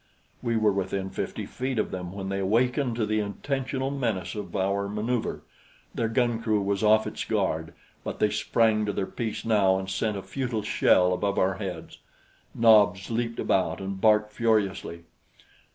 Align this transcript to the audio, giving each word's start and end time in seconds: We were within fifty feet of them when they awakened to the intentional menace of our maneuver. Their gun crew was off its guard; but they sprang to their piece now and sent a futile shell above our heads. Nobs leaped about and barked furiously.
We 0.41 0.57
were 0.57 0.71
within 0.71 1.11
fifty 1.11 1.45
feet 1.45 1.77
of 1.77 1.91
them 1.91 2.11
when 2.11 2.29
they 2.29 2.39
awakened 2.39 2.95
to 2.95 3.05
the 3.05 3.19
intentional 3.19 3.91
menace 3.91 4.33
of 4.33 4.55
our 4.55 4.89
maneuver. 4.89 5.43
Their 5.93 6.07
gun 6.07 6.41
crew 6.41 6.59
was 6.59 6.81
off 6.81 7.05
its 7.05 7.23
guard; 7.23 7.75
but 8.03 8.17
they 8.17 8.31
sprang 8.31 8.83
to 8.87 8.93
their 8.93 9.05
piece 9.05 9.45
now 9.45 9.77
and 9.77 9.87
sent 9.87 10.17
a 10.17 10.23
futile 10.23 10.63
shell 10.63 11.13
above 11.13 11.37
our 11.37 11.59
heads. 11.59 11.99
Nobs 12.55 13.11
leaped 13.11 13.39
about 13.39 13.79
and 13.79 14.01
barked 14.01 14.31
furiously. 14.33 15.03